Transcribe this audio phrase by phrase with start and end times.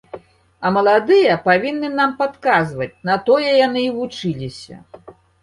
[0.65, 4.75] А маладыя павінны нам падказваць, на тое яны і вучыліся.